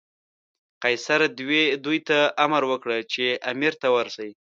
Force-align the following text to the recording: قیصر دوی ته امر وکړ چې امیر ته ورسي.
قیصر 0.83 1.21
دوی 1.85 1.99
ته 2.07 2.17
امر 2.45 2.61
وکړ 2.67 2.89
چې 3.13 3.25
امیر 3.51 3.73
ته 3.81 3.87
ورسي. 3.95 4.29